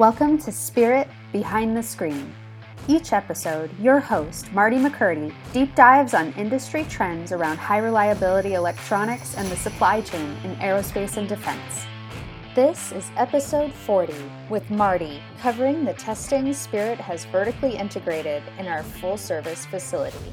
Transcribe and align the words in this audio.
Welcome 0.00 0.38
to 0.38 0.50
Spirit 0.50 1.08
Behind 1.30 1.76
the 1.76 1.82
Screen. 1.82 2.32
Each 2.88 3.12
episode, 3.12 3.68
your 3.78 4.00
host, 4.00 4.50
Marty 4.50 4.78
McCurdy, 4.78 5.30
deep 5.52 5.74
dives 5.74 6.14
on 6.14 6.32
industry 6.38 6.84
trends 6.84 7.32
around 7.32 7.58
high 7.58 7.80
reliability 7.80 8.54
electronics 8.54 9.36
and 9.36 9.46
the 9.50 9.56
supply 9.56 10.00
chain 10.00 10.34
in 10.42 10.56
aerospace 10.56 11.18
and 11.18 11.28
defense. 11.28 11.84
This 12.54 12.92
is 12.92 13.10
episode 13.18 13.74
40 13.74 14.14
with 14.48 14.70
Marty, 14.70 15.20
covering 15.38 15.84
the 15.84 15.92
testing 15.92 16.50
Spirit 16.54 16.98
has 16.98 17.26
vertically 17.26 17.76
integrated 17.76 18.42
in 18.58 18.68
our 18.68 18.82
full 18.82 19.18
service 19.18 19.66
facility. 19.66 20.32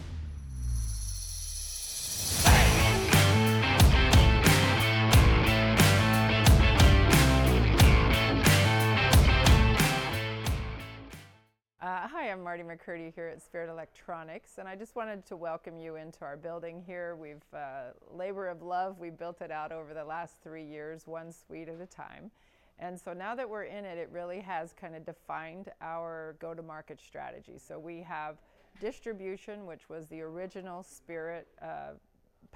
I'm 12.16 12.42
Marty 12.42 12.64
McCurdy 12.64 13.14
here 13.14 13.28
at 13.28 13.42
Spirit 13.42 13.70
Electronics, 13.70 14.60
and 14.60 14.68
I 14.68 14.76
just 14.76 14.96
wanted 14.96 15.26
to 15.26 15.36
welcome 15.36 15.78
you 15.78 15.96
into 15.98 16.22
our 16.22 16.38
building 16.38 16.82
here. 16.86 17.16
We've 17.16 17.44
uh, 17.54 17.92
labor 18.14 18.48
of 18.48 18.62
love. 18.62 18.98
We 18.98 19.10
built 19.10 19.42
it 19.42 19.52
out 19.52 19.72
over 19.74 19.94
the 19.94 20.06
last 20.06 20.36
three 20.42 20.64
years, 20.64 21.06
one 21.06 21.34
suite 21.34 21.68
at 21.68 21.82
a 21.82 21.86
time. 21.86 22.32
And 22.80 23.00
so 23.00 23.12
now 23.12 23.36
that 23.36 23.50
we're 23.50 23.64
in 23.64 23.84
it, 23.84 23.98
it 23.98 24.10
really 24.12 24.40
has 24.40 24.74
kind 24.74 24.96
of 24.96 25.06
defined 25.06 25.70
our 25.82 26.38
go 26.40 26.54
to 26.54 26.62
market 26.62 27.02
strategy. 27.02 27.58
So 27.58 27.78
we 27.78 28.02
have 28.04 28.38
distribution, 28.80 29.66
which 29.66 29.90
was 29.90 30.08
the 30.08 30.22
original 30.22 30.84
Spirit 30.84 31.48
uh, 31.62 31.94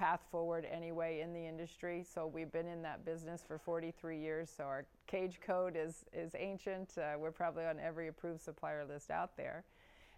path 0.02 0.26
forward 0.32 0.66
anyway 0.68 1.20
in 1.20 1.32
the 1.32 1.46
industry. 1.46 2.04
So 2.12 2.26
we've 2.26 2.50
been 2.50 2.66
in 2.66 2.82
that 2.82 3.04
business 3.04 3.44
for 3.46 3.56
43 3.56 4.18
years. 4.18 4.52
So 4.54 4.64
our 4.64 4.84
cage 5.06 5.38
code 5.46 5.76
is, 5.76 6.04
is 6.12 6.32
ancient. 6.36 6.98
Uh, 6.98 7.16
we're 7.16 7.30
probably 7.30 7.66
on 7.66 7.78
every 7.78 8.08
approved 8.08 8.40
supplier 8.40 8.84
list 8.84 9.12
out 9.12 9.36
there. 9.36 9.62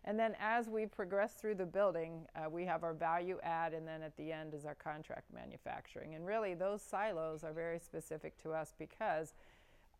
And 0.06 0.18
then 0.18 0.36
as 0.41 0.70
we 0.70 0.86
progress 0.86 1.34
through 1.34 1.56
the 1.56 1.66
building, 1.66 2.26
uh, 2.34 2.48
we 2.48 2.64
have 2.64 2.82
our 2.82 2.94
value 2.94 3.38
add, 3.42 3.74
and 3.74 3.86
then 3.86 4.00
at 4.00 4.16
the 4.16 4.32
end 4.32 4.54
is 4.54 4.64
our 4.64 4.74
contract 4.74 5.30
manufacturing. 5.34 6.14
And 6.14 6.24
really, 6.24 6.54
those 6.54 6.80
silos 6.80 7.44
are 7.44 7.52
very 7.52 7.78
specific 7.78 8.42
to 8.42 8.52
us 8.52 8.72
because, 8.78 9.34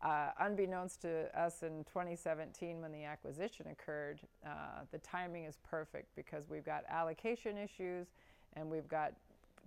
uh, 0.01 0.29
unbeknownst 0.39 1.03
to 1.03 1.39
us 1.39 1.61
in 1.61 1.83
2017 1.83 2.81
when 2.81 2.91
the 2.91 3.03
acquisition 3.03 3.67
occurred, 3.71 4.19
uh, 4.43 4.81
the 4.91 4.97
timing 4.99 5.45
is 5.45 5.59
perfect 5.63 6.07
because 6.15 6.49
we've 6.49 6.65
got 6.65 6.83
allocation 6.89 7.55
issues 7.55 8.07
and 8.53 8.67
we've 8.67 8.87
got 8.87 9.13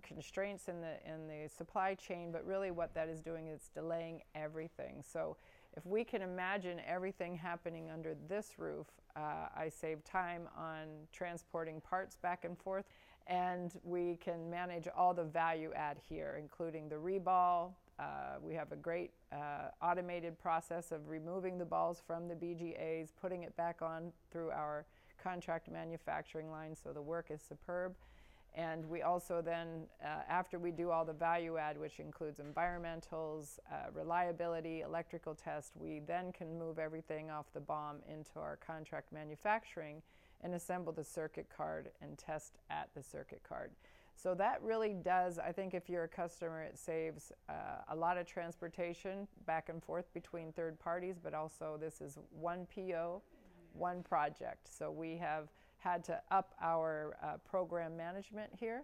constraints 0.03 0.67
in 0.67 0.81
the 0.81 0.95
in 1.05 1.27
the 1.27 1.49
supply 1.49 1.95
chain, 1.95 2.31
but 2.31 2.45
really 2.45 2.71
what 2.71 2.93
that 2.93 3.09
is 3.09 3.21
doing 3.21 3.47
is 3.47 3.69
delaying 3.73 4.21
everything. 4.35 5.03
So 5.07 5.37
if 5.77 5.85
we 5.85 6.03
can 6.03 6.21
imagine 6.21 6.81
everything 6.87 7.35
happening 7.35 7.89
under 7.89 8.15
this 8.27 8.57
roof, 8.57 8.87
uh, 9.15 9.47
I 9.55 9.69
save 9.69 10.03
time 10.03 10.47
on 10.57 10.87
transporting 11.11 11.81
parts 11.81 12.17
back 12.17 12.43
and 12.43 12.57
forth, 12.57 12.85
and 13.27 13.71
we 13.83 14.17
can 14.17 14.49
manage 14.49 14.87
all 14.95 15.13
the 15.13 15.23
value 15.23 15.71
add 15.75 15.97
here, 16.09 16.37
including 16.39 16.89
the 16.89 16.95
reball. 16.95 17.73
Uh, 17.99 18.37
we 18.41 18.55
have 18.55 18.71
a 18.71 18.77
great 18.77 19.11
uh, 19.31 19.69
automated 19.81 20.39
process 20.39 20.91
of 20.91 21.07
removing 21.09 21.57
the 21.57 21.65
balls 21.65 22.01
from 22.05 22.27
the 22.27 22.35
BGAs, 22.35 23.09
putting 23.21 23.43
it 23.43 23.55
back 23.55 23.81
on 23.81 24.11
through 24.31 24.49
our 24.51 24.85
contract 25.21 25.69
manufacturing 25.69 26.49
line, 26.49 26.75
so 26.75 26.91
the 26.93 27.01
work 27.01 27.27
is 27.29 27.41
superb. 27.41 27.93
And 28.59 28.89
we 28.89 29.03
also 29.03 29.41
then, 29.41 29.85
uh, 30.03 30.23
after 30.27 30.59
we 30.59 30.71
do 30.71 30.91
all 30.91 31.05
the 31.05 31.13
value 31.13 31.55
add, 31.55 31.79
which 31.79 32.01
includes 32.01 32.41
environmentals, 32.41 33.57
uh, 33.71 33.89
reliability, 33.93 34.81
electrical 34.81 35.33
test, 35.33 35.71
we 35.77 36.01
then 36.05 36.33
can 36.33 36.59
move 36.59 36.77
everything 36.77 37.29
off 37.29 37.45
the 37.53 37.61
BOM 37.61 37.99
into 38.09 38.37
our 38.37 38.57
contract 38.57 39.13
manufacturing 39.13 40.01
and 40.41 40.53
assemble 40.53 40.91
the 40.91 41.05
circuit 41.05 41.47
card 41.55 41.91
and 42.01 42.17
test 42.17 42.57
at 42.69 42.89
the 42.93 43.01
circuit 43.01 43.41
card. 43.47 43.71
So 44.13 44.35
that 44.35 44.61
really 44.61 44.93
does, 44.93 45.39
I 45.39 45.53
think 45.53 45.73
if 45.73 45.87
you're 45.87 46.03
a 46.03 46.09
customer, 46.09 46.61
it 46.61 46.77
saves 46.77 47.31
uh, 47.47 47.53
a 47.87 47.95
lot 47.95 48.17
of 48.17 48.25
transportation 48.25 49.25
back 49.47 49.69
and 49.69 49.81
forth 49.81 50.13
between 50.13 50.51
third 50.51 50.77
parties, 50.81 51.15
but 51.17 51.33
also 51.33 51.77
this 51.79 52.01
is 52.01 52.17
one 52.29 52.67
PO, 52.75 53.21
one 53.71 54.03
project. 54.03 54.67
So 54.77 54.91
we 54.91 55.15
have 55.15 55.47
had 55.79 56.03
to 56.05 56.21
up 56.31 56.53
our 56.61 57.17
uh, 57.23 57.37
program 57.49 57.95
management 57.97 58.51
here 58.59 58.83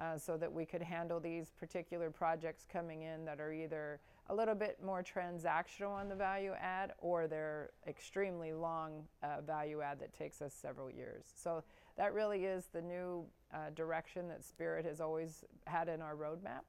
uh, 0.00 0.18
so 0.18 0.36
that 0.36 0.52
we 0.52 0.64
could 0.64 0.82
handle 0.82 1.20
these 1.20 1.52
particular 1.58 2.10
projects 2.10 2.66
coming 2.70 3.02
in 3.02 3.24
that 3.24 3.40
are 3.40 3.52
either 3.52 4.00
a 4.28 4.34
little 4.34 4.54
bit 4.54 4.78
more 4.84 5.02
transactional 5.02 5.90
on 5.90 6.08
the 6.08 6.14
value 6.14 6.52
add 6.60 6.92
or 6.98 7.26
they're 7.26 7.70
extremely 7.86 8.52
long 8.52 9.04
uh, 9.22 9.40
value 9.40 9.80
add 9.80 10.00
that 10.00 10.12
takes 10.12 10.42
us 10.42 10.54
several 10.54 10.90
years. 10.90 11.24
So 11.34 11.62
that 11.96 12.14
really 12.14 12.44
is 12.44 12.66
the 12.72 12.82
new 12.82 13.24
uh, 13.52 13.70
direction 13.74 14.28
that 14.28 14.44
Spirit 14.44 14.84
has 14.86 15.00
always 15.00 15.44
had 15.66 15.88
in 15.88 16.00
our 16.00 16.16
roadmap. 16.16 16.62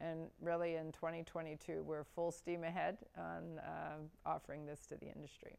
And 0.00 0.28
really 0.40 0.76
in 0.76 0.92
2022, 0.92 1.82
we're 1.84 2.04
full 2.04 2.30
steam 2.30 2.62
ahead 2.62 2.98
on 3.18 3.58
uh, 3.58 3.96
offering 4.24 4.64
this 4.64 4.86
to 4.86 4.96
the 4.96 5.06
industry. 5.06 5.56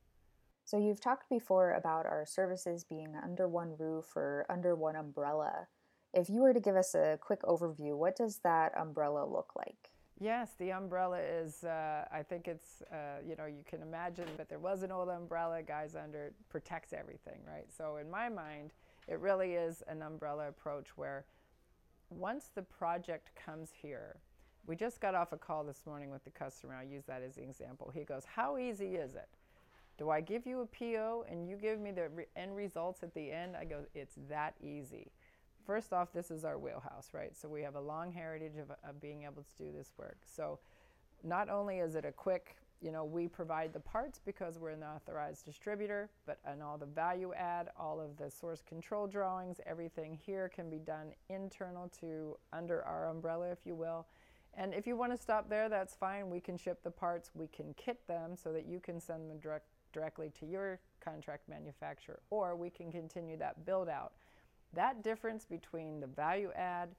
So, 0.70 0.78
you've 0.78 1.02
talked 1.02 1.32
before 1.32 1.74
about 1.74 2.06
our 2.06 2.28
services 2.28 2.84
being 2.84 3.16
under 3.24 3.48
one 3.48 3.74
roof 3.80 4.16
or 4.16 4.46
under 4.52 4.76
one 4.76 4.96
umbrella. 4.96 5.66
If 6.14 6.30
you 6.30 6.42
were 6.42 6.54
to 6.54 6.60
give 6.60 6.76
us 6.76 6.94
a 6.94 7.18
quick 7.20 7.42
overview, 7.42 7.98
what 7.98 8.16
does 8.16 8.38
that 8.44 8.78
umbrella 8.78 9.26
look 9.26 9.54
like? 9.56 9.90
Yes, 10.20 10.52
the 10.60 10.72
umbrella 10.72 11.18
is, 11.18 11.64
uh, 11.64 12.06
I 12.12 12.22
think 12.22 12.48
it's, 12.48 12.84
uh, 12.92 13.18
you 13.28 13.36
know, 13.36 13.48
you 13.48 13.64
can 13.66 13.82
imagine 13.82 14.28
that 14.38 14.48
there 14.48 14.60
was 14.60 14.84
an 14.84 14.92
old 14.92 15.10
umbrella, 15.10 15.64
guys 15.64 15.96
under, 15.96 16.34
protects 16.50 16.94
everything, 16.94 17.40
right? 17.48 17.66
So, 17.76 17.98
in 17.98 18.08
my 18.08 18.30
mind, 18.30 18.74
it 19.08 19.18
really 19.20 19.54
is 19.54 19.82
an 19.88 20.04
umbrella 20.04 20.50
approach 20.50 20.96
where 20.96 21.26
once 22.12 22.52
the 22.54 22.62
project 22.62 23.32
comes 23.36 23.72
here, 23.82 24.18
we 24.68 24.76
just 24.76 25.02
got 25.02 25.16
off 25.16 25.32
a 25.32 25.38
call 25.38 25.64
this 25.64 25.82
morning 25.88 26.12
with 26.12 26.24
the 26.26 26.30
customer. 26.30 26.76
I'll 26.76 26.88
use 26.88 27.06
that 27.08 27.24
as 27.24 27.38
an 27.38 27.46
example. 27.46 27.92
He 27.92 28.04
goes, 28.04 28.26
How 28.26 28.60
easy 28.60 28.98
is 28.98 29.16
it? 29.16 29.30
Do 30.00 30.10
I 30.10 30.22
give 30.22 30.48
you 30.48 30.62
a 30.62 30.66
PO 30.66 31.26
and 31.30 31.46
you 31.46 31.58
give 31.58 31.82
me 31.82 31.92
the 31.92 32.08
re- 32.08 32.26
end 32.38 32.56
results 32.56 33.04
at 33.04 33.14
the 33.14 33.30
end? 33.32 33.58
I 33.58 33.66
go, 33.66 33.82
it's 33.94 34.16
that 34.30 34.56
easy. 34.64 35.12
First 35.66 35.92
off, 35.92 36.14
this 36.14 36.32
is 36.32 36.46
our 36.46 36.58
wheelhouse, 36.58 37.10
right? 37.14 37.36
So 37.36 37.50
we 37.50 37.62
have 37.64 37.76
a 37.76 37.82
long 37.82 38.10
heritage 38.14 38.56
of, 38.56 38.72
of 38.88 39.02
being 39.02 39.24
able 39.24 39.44
to 39.44 39.64
do 39.64 39.74
this 39.78 39.92
work. 39.98 40.20
So 40.26 40.60
not 41.22 41.50
only 41.50 41.80
is 41.80 41.96
it 41.96 42.06
a 42.06 42.14
quick, 42.14 42.56
you 42.82 42.94
know, 42.94 43.04
we 43.04 43.28
provide 43.28 43.74
the 43.74 43.82
parts 43.82 44.22
because 44.26 44.58
we're 44.58 44.70
an 44.70 44.84
authorized 44.84 45.44
distributor, 45.44 46.10
but 46.26 46.40
and 46.46 46.64
all 46.64 46.78
the 46.78 46.86
value 46.86 47.34
add, 47.34 47.68
all 47.78 48.00
of 48.00 48.16
the 48.16 48.32
source 48.32 48.62
control 48.62 49.06
drawings, 49.06 49.60
everything 49.66 50.18
here 50.26 50.48
can 50.48 50.70
be 50.70 50.80
done 50.80 51.12
internal 51.28 51.92
to 52.00 52.38
under 52.54 52.84
our 52.84 53.10
umbrella, 53.10 53.52
if 53.52 53.66
you 53.66 53.76
will. 53.76 54.08
And 54.54 54.74
if 54.74 54.88
you 54.88 54.96
want 54.96 55.12
to 55.12 55.22
stop 55.22 55.50
there, 55.50 55.68
that's 55.68 55.94
fine. 55.94 56.30
We 56.30 56.40
can 56.40 56.58
ship 56.58 56.84
the 56.84 56.90
parts, 56.90 57.32
we 57.34 57.48
can 57.48 57.74
kit 57.76 58.00
them 58.08 58.38
so 58.42 58.54
that 58.54 58.66
you 58.66 58.80
can 58.80 59.02
send 59.02 59.30
them 59.30 59.40
direct 59.40 59.68
directly 59.92 60.32
to 60.40 60.46
your 60.46 60.80
contract 61.04 61.48
manufacturer, 61.50 62.20
or 62.30 62.56
we 62.56 62.70
can 62.70 62.92
continue 62.92 63.38
that 63.38 63.66
build 63.66 63.90
out. 63.90 64.14
That 64.74 65.04
difference 65.04 65.46
between 65.46 66.00
the 66.00 66.08
value 66.08 66.52
add 66.56 66.90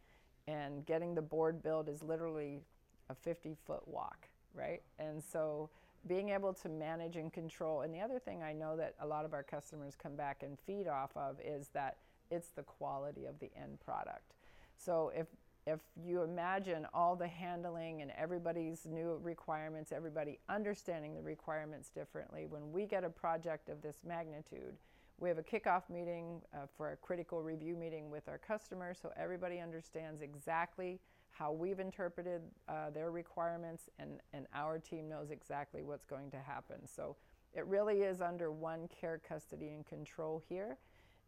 and 0.49 0.85
getting 0.87 1.15
the 1.15 1.23
board 1.23 1.63
build 1.63 1.89
is 1.89 2.03
literally 2.03 2.61
a 3.09 3.15
50 3.15 3.57
foot 3.67 3.87
walk, 3.87 4.29
right? 4.55 4.83
And 4.99 5.23
so 5.23 5.71
being 6.07 6.31
able 6.31 6.55
to 6.55 6.69
manage 6.69 7.17
and 7.17 7.33
control. 7.33 7.83
And 7.83 7.95
the 7.95 8.01
other 8.01 8.19
thing 8.19 8.43
I 8.43 8.53
know 8.53 8.77
that 8.77 8.95
a 9.01 9.07
lot 9.07 9.25
of 9.25 9.35
our 9.35 9.43
customers 9.43 9.95
come 10.01 10.17
back 10.17 10.43
and 10.43 10.59
feed 10.67 10.89
off 10.89 11.11
of 11.15 11.37
is 11.45 11.69
that 11.75 11.99
it's 12.31 12.49
the 12.49 12.63
quality 12.63 13.27
of 13.27 13.39
the 13.39 13.51
end 13.61 13.79
product. 13.81 14.33
So 14.77 15.13
if 15.15 15.27
if 15.67 15.81
you 16.03 16.23
imagine 16.23 16.87
all 16.95 17.17
the 17.17 17.29
handling 17.29 18.03
and 18.03 18.11
everybody's 18.17 18.87
new 18.87 19.19
requirements, 19.23 19.93
everybody 19.93 20.39
understanding 20.49 21.15
the 21.15 21.23
requirements 21.23 21.91
differently, 21.91 22.47
when 22.47 22.73
we 22.73 22.87
get 22.87 23.05
a 23.05 23.11
project 23.11 23.69
of 23.69 23.83
this 23.83 23.99
magnitude, 24.07 24.77
we 25.19 25.29
have 25.29 25.39
a 25.39 25.43
kickoff 25.43 25.91
meeting 25.91 26.41
uh, 26.55 26.61
for 26.77 26.93
a 26.93 26.97
critical 26.97 27.43
review 27.43 27.77
meeting 27.77 28.11
with 28.11 28.27
our 28.27 28.39
customers 28.39 28.99
so 29.01 29.13
everybody 29.17 29.61
understands 29.61 30.23
exactly 30.23 30.99
how 31.31 31.53
we've 31.53 31.79
interpreted 31.79 32.41
uh, 32.69 32.91
their 32.91 33.11
requirements 33.11 33.91
and, 33.99 34.21
and 34.33 34.47
our 34.55 34.79
team 34.79 35.09
knows 35.09 35.31
exactly 35.31 35.83
what's 35.83 36.07
going 36.07 36.31
to 36.31 36.39
happen. 36.39 36.87
So 36.87 37.17
it 37.55 37.67
really 37.67 38.01
is 38.01 38.21
under 38.23 38.51
one 38.51 38.89
care, 38.89 39.21
custody, 39.29 39.69
and 39.69 39.85
control 39.87 40.43
here. 40.49 40.79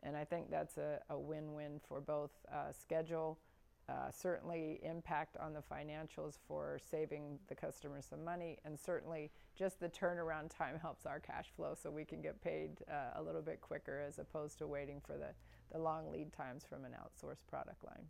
And 0.02 0.16
I 0.16 0.24
think 0.24 0.50
that's 0.50 0.78
a, 0.78 0.98
a 1.10 1.18
win 1.18 1.54
win 1.54 1.80
for 1.86 2.00
both 2.00 2.30
uh, 2.52 2.72
schedule 2.72 3.38
uh, 3.92 4.10
certainly 4.10 4.80
impact 4.82 5.36
on 5.36 5.52
the 5.52 5.60
financials 5.60 6.38
for 6.48 6.78
saving 6.90 7.38
the 7.48 7.54
customer 7.54 8.00
some 8.00 8.24
money, 8.24 8.56
and 8.64 8.78
certainly 8.78 9.30
just 9.54 9.80
the 9.80 9.88
turnaround 9.88 10.48
time 10.56 10.78
helps 10.80 11.04
our 11.04 11.20
cash 11.20 11.52
flow 11.54 11.74
so 11.74 11.90
we 11.90 12.04
can 12.04 12.22
get 12.22 12.40
paid 12.40 12.70
uh, 12.90 13.20
a 13.20 13.22
little 13.22 13.42
bit 13.42 13.60
quicker 13.60 14.00
as 14.00 14.18
opposed 14.18 14.56
to 14.58 14.66
waiting 14.66 15.00
for 15.04 15.18
the, 15.18 15.28
the 15.72 15.78
long 15.78 16.10
lead 16.10 16.32
times 16.32 16.64
from 16.68 16.84
an 16.84 16.92
outsourced 16.92 17.46
product 17.48 17.84
line. 17.84 18.06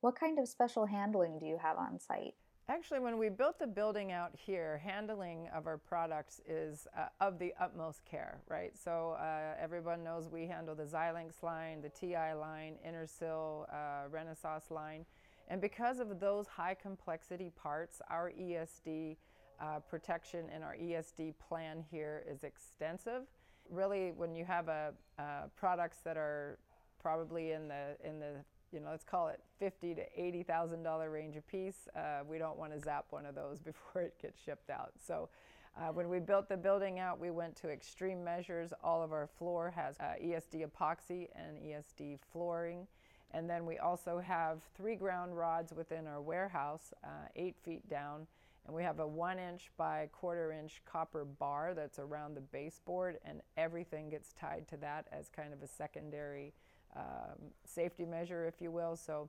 What 0.00 0.18
kind 0.18 0.38
of 0.38 0.48
special 0.48 0.86
handling 0.86 1.38
do 1.38 1.46
you 1.46 1.58
have 1.60 1.76
on 1.76 1.98
site? 1.98 2.34
Actually, 2.68 2.98
when 2.98 3.16
we 3.16 3.28
built 3.28 3.60
the 3.60 3.66
building 3.66 4.10
out 4.10 4.32
here, 4.34 4.78
handling 4.84 5.48
of 5.54 5.68
our 5.68 5.78
products 5.78 6.40
is 6.48 6.88
uh, 6.98 7.06
of 7.20 7.38
the 7.38 7.54
utmost 7.60 8.04
care, 8.04 8.40
right? 8.48 8.76
So 8.76 9.16
uh, 9.20 9.54
everyone 9.60 10.02
knows 10.02 10.28
we 10.28 10.48
handle 10.48 10.74
the 10.74 10.82
Xilinx 10.82 11.44
line, 11.44 11.80
the 11.80 11.90
TI 11.90 12.34
line, 12.34 12.74
Intersil, 12.84 13.72
uh, 13.72 14.08
Renesas 14.10 14.68
line. 14.72 15.06
And 15.46 15.60
because 15.60 16.00
of 16.00 16.18
those 16.18 16.48
high 16.48 16.74
complexity 16.74 17.52
parts, 17.54 18.02
our 18.10 18.32
ESD 18.32 19.16
uh, 19.60 19.78
protection 19.88 20.46
and 20.52 20.64
our 20.64 20.74
ESD 20.74 21.34
plan 21.48 21.84
here 21.88 22.24
is 22.28 22.42
extensive. 22.42 23.22
Really, 23.70 24.10
when 24.10 24.34
you 24.34 24.44
have 24.44 24.66
a, 24.66 24.92
uh, 25.20 25.22
products 25.54 25.98
that 26.04 26.16
are 26.16 26.58
probably 27.00 27.52
in 27.52 27.68
the, 27.68 27.96
in 28.04 28.18
the 28.18 28.44
you 28.76 28.82
know, 28.82 28.90
let's 28.90 29.04
call 29.04 29.28
it 29.28 29.40
fifty 29.58 29.94
to 29.94 30.02
eighty 30.14 30.42
thousand 30.42 30.82
dollar 30.82 31.10
range 31.10 31.34
a 31.36 31.40
piece. 31.40 31.88
Uh, 31.96 32.20
we 32.28 32.36
don't 32.36 32.58
want 32.58 32.74
to 32.74 32.78
zap 32.78 33.06
one 33.08 33.24
of 33.24 33.34
those 33.34 33.58
before 33.64 34.02
it 34.02 34.14
gets 34.20 34.38
shipped 34.44 34.68
out. 34.68 34.92
So, 35.04 35.30
uh, 35.78 35.88
when 35.88 36.10
we 36.10 36.18
built 36.18 36.48
the 36.48 36.58
building 36.58 36.98
out, 36.98 37.18
we 37.18 37.30
went 37.30 37.56
to 37.56 37.70
extreme 37.70 38.22
measures. 38.22 38.74
All 38.84 39.02
of 39.02 39.12
our 39.12 39.26
floor 39.26 39.72
has 39.74 39.96
uh, 39.98 40.22
ESD 40.22 40.66
epoxy 40.66 41.28
and 41.34 41.56
ESD 41.58 42.18
flooring, 42.30 42.86
and 43.30 43.48
then 43.48 43.64
we 43.64 43.78
also 43.78 44.18
have 44.18 44.58
three 44.76 44.94
ground 44.94 45.36
rods 45.36 45.72
within 45.72 46.06
our 46.06 46.20
warehouse, 46.20 46.92
uh, 47.02 47.28
eight 47.34 47.56
feet 47.64 47.88
down. 47.88 48.26
And 48.66 48.74
we 48.74 48.82
have 48.82 48.98
a 48.98 49.06
one 49.06 49.38
inch 49.38 49.70
by 49.78 50.08
quarter 50.12 50.52
inch 50.52 50.82
copper 50.84 51.24
bar 51.24 51.72
that's 51.74 51.98
around 51.98 52.34
the 52.34 52.40
baseboard, 52.42 53.18
and 53.24 53.40
everything 53.56 54.10
gets 54.10 54.34
tied 54.34 54.66
to 54.68 54.76
that 54.78 55.06
as 55.12 55.30
kind 55.30 55.54
of 55.54 55.62
a 55.62 55.68
secondary 55.68 56.52
um, 56.96 57.50
safety 57.64 58.04
measure, 58.04 58.46
if 58.46 58.60
you 58.60 58.70
will. 58.70 58.96
So, 58.96 59.28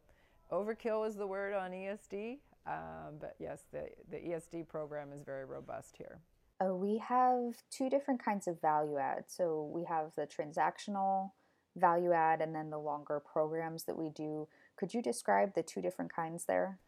overkill 0.52 1.08
is 1.08 1.16
the 1.16 1.28
word 1.28 1.54
on 1.54 1.72
ESD, 1.72 2.38
um, 2.66 3.16
but 3.20 3.36
yes, 3.40 3.64
the, 3.72 3.90
the 4.10 4.18
ESD 4.18 4.68
program 4.68 5.12
is 5.14 5.22
very 5.24 5.46
robust 5.46 5.96
here. 5.98 6.20
Uh, 6.60 6.74
we 6.74 6.98
have 6.98 7.56
two 7.70 7.90
different 7.90 8.24
kinds 8.24 8.48
of 8.48 8.60
value 8.62 8.98
add. 8.98 9.26
So, 9.28 9.70
we 9.74 9.84
have 9.86 10.12
the 10.16 10.28
transactional 10.28 11.32
value 11.76 12.14
add 12.14 12.42
and 12.42 12.56
then 12.56 12.70
the 12.70 12.80
longer 12.80 13.20
programs 13.20 13.84
that 13.84 13.98
we 13.98 14.10
do. 14.10 14.48
Could 14.76 14.94
you 14.94 15.02
describe 15.02 15.54
the 15.54 15.64
two 15.64 15.82
different 15.82 16.14
kinds 16.14 16.46
there? 16.46 16.80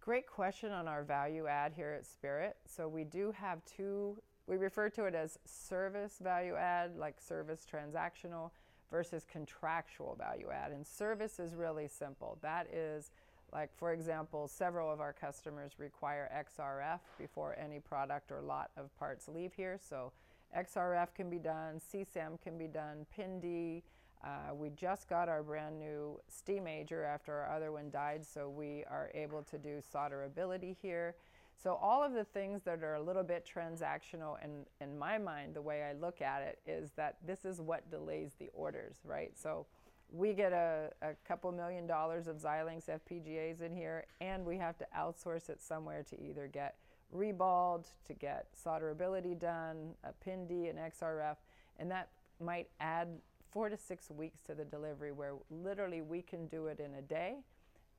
Great 0.00 0.26
question 0.26 0.72
on 0.72 0.88
our 0.88 1.02
value 1.04 1.46
add 1.46 1.72
here 1.74 1.92
at 1.92 2.06
Spirit. 2.06 2.56
So, 2.66 2.88
we 2.88 3.04
do 3.04 3.32
have 3.32 3.64
two, 3.64 4.16
we 4.46 4.56
refer 4.56 4.88
to 4.90 5.04
it 5.04 5.14
as 5.14 5.38
service 5.44 6.18
value 6.22 6.54
add, 6.56 6.96
like 6.96 7.20
service 7.20 7.64
transactional 7.70 8.50
versus 8.94 9.26
contractual 9.28 10.14
value 10.16 10.50
add. 10.52 10.70
And 10.70 10.86
service 10.86 11.40
is 11.40 11.52
really 11.52 11.88
simple. 11.88 12.38
That 12.42 12.68
is, 12.72 13.10
like, 13.52 13.76
for 13.76 13.92
example, 13.92 14.46
several 14.46 14.88
of 14.88 15.00
our 15.00 15.12
customers 15.12 15.72
require 15.78 16.30
XRF 16.32 17.00
before 17.18 17.56
any 17.58 17.80
product 17.80 18.30
or 18.30 18.40
lot 18.40 18.70
of 18.76 18.96
parts 18.96 19.26
leave 19.26 19.52
here. 19.52 19.80
So, 19.82 20.12
XRF 20.56 21.12
can 21.12 21.28
be 21.28 21.40
done, 21.40 21.80
CSAM 21.80 22.40
can 22.40 22.56
be 22.56 22.68
done, 22.68 23.04
PIN-D. 23.16 23.82
Uh, 24.22 24.54
we 24.54 24.70
just 24.70 25.08
got 25.08 25.28
our 25.28 25.42
brand 25.42 25.76
new 25.76 26.20
STIMAJOR 26.30 27.04
after 27.04 27.34
our 27.34 27.50
other 27.50 27.72
one 27.72 27.90
died, 27.90 28.24
so 28.24 28.48
we 28.48 28.84
are 28.88 29.10
able 29.12 29.42
to 29.42 29.58
do 29.58 29.82
solderability 29.92 30.76
here. 30.80 31.16
So 31.62 31.78
all 31.80 32.02
of 32.02 32.12
the 32.12 32.24
things 32.24 32.62
that 32.64 32.82
are 32.82 32.94
a 32.94 33.02
little 33.02 33.22
bit 33.22 33.48
transactional, 33.52 34.36
and 34.42 34.66
in 34.80 34.98
my 34.98 35.18
mind, 35.18 35.54
the 35.54 35.62
way 35.62 35.82
I 35.82 35.94
look 35.94 36.20
at 36.20 36.42
it 36.42 36.58
is 36.66 36.90
that 36.96 37.16
this 37.26 37.44
is 37.44 37.60
what 37.60 37.90
delays 37.90 38.32
the 38.38 38.50
orders, 38.52 38.96
right? 39.04 39.32
So 39.34 39.66
we 40.12 40.32
get 40.32 40.52
a, 40.52 40.90
a 41.02 41.14
couple 41.26 41.50
million 41.52 41.86
dollars 41.86 42.26
of 42.26 42.36
Xilinx 42.36 42.88
FPGAs 42.88 43.62
in 43.62 43.74
here, 43.74 44.04
and 44.20 44.44
we 44.44 44.58
have 44.58 44.76
to 44.78 44.86
outsource 44.96 45.48
it 45.48 45.62
somewhere 45.62 46.02
to 46.10 46.20
either 46.22 46.48
get 46.48 46.76
reballed, 47.14 47.86
to 48.06 48.14
get 48.14 48.48
solderability 48.54 49.38
done, 49.38 49.94
a 50.04 50.12
PIN-D, 50.12 50.68
an 50.68 50.76
XRF, 50.76 51.36
and 51.78 51.90
that 51.90 52.08
might 52.40 52.68
add 52.80 53.08
four 53.50 53.68
to 53.68 53.76
six 53.76 54.10
weeks 54.10 54.40
to 54.42 54.54
the 54.54 54.64
delivery 54.64 55.12
where 55.12 55.34
literally 55.50 56.02
we 56.02 56.20
can 56.20 56.46
do 56.48 56.66
it 56.66 56.80
in 56.80 56.94
a 56.94 57.02
day 57.02 57.36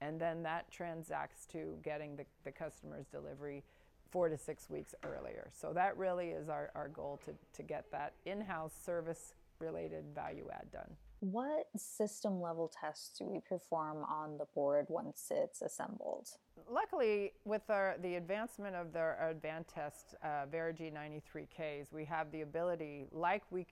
and 0.02 0.20
then 0.20 0.44
that 0.44 0.72
transacts 0.72 1.46
to 1.48 1.78
getting 1.84 2.16
the, 2.16 2.26
the 2.44 2.52
customer's 2.52 3.06
delivery 3.08 3.64
four 4.12 4.30
to 4.30 4.38
six 4.38 4.70
weeks 4.70 4.96
earlier. 5.04 5.52
So 5.54 5.74
that 5.74 5.98
really 5.98 6.30
is 6.30 6.48
our, 6.50 6.72
our 6.76 6.88
goal 6.90 7.20
to, 7.26 7.34
to 7.54 7.64
get 7.64 7.92
that 7.92 8.14
in-house 8.26 8.74
service 8.86 9.34
related 9.60 10.06
value 10.14 10.48
add 10.54 10.72
done. 10.72 10.96
What 11.20 11.68
system 11.78 12.42
level 12.42 12.72
tests 12.80 13.18
do 13.18 13.26
we 13.26 13.40
perform 13.40 14.04
on 14.04 14.38
the 14.38 14.46
board 14.54 14.86
once 14.90 15.32
it's 15.32 15.62
assembled? 15.62 16.30
Luckily, 16.70 17.34
with 17.46 17.70
our, 17.70 17.96
the 18.02 18.16
advancement 18.16 18.76
of 18.76 18.94
the 18.94 19.16
Advantest 19.22 20.16
uh, 20.24 20.46
Verigy 20.54 20.94
93Ks, 20.94 21.92
we 21.92 22.06
have 22.06 22.32
the 22.32 22.42
ability, 22.42 23.08
like 23.12 23.44
we 23.50 23.66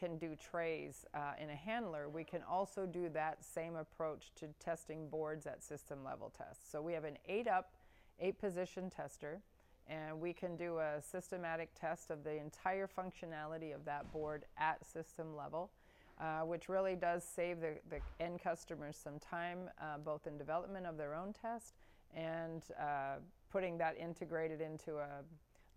can 0.00 0.16
do 0.16 0.34
trays 0.34 1.04
uh, 1.14 1.32
in 1.38 1.50
a 1.50 1.54
handler, 1.54 2.08
we 2.08 2.24
can 2.24 2.40
also 2.50 2.86
do 2.86 3.10
that 3.10 3.44
same 3.44 3.76
approach 3.76 4.32
to 4.36 4.46
testing 4.58 5.08
boards 5.08 5.46
at 5.46 5.62
system 5.62 6.02
level 6.02 6.32
tests. 6.36 6.64
So 6.70 6.80
we 6.80 6.94
have 6.94 7.04
an 7.04 7.18
eight 7.28 7.46
up, 7.46 7.72
eight 8.18 8.40
position 8.40 8.88
tester, 8.88 9.40
and 9.86 10.18
we 10.18 10.32
can 10.32 10.56
do 10.56 10.78
a 10.78 11.02
systematic 11.02 11.68
test 11.78 12.10
of 12.10 12.24
the 12.24 12.36
entire 12.36 12.88
functionality 12.88 13.74
of 13.74 13.84
that 13.84 14.10
board 14.12 14.44
at 14.58 14.84
system 14.86 15.36
level. 15.36 15.70
Uh, 16.20 16.40
which 16.42 16.68
really 16.68 16.94
does 16.94 17.24
save 17.24 17.62
the, 17.62 17.76
the 17.88 17.98
end 18.22 18.38
customers 18.42 18.94
some 19.02 19.18
time, 19.18 19.70
uh, 19.80 19.96
both 20.04 20.26
in 20.26 20.36
development 20.36 20.84
of 20.84 20.98
their 20.98 21.14
own 21.14 21.32
test 21.32 21.72
and 22.14 22.64
uh, 22.78 23.14
putting 23.50 23.78
that 23.78 23.96
integrated 23.98 24.60
into 24.60 24.98
a 24.98 25.08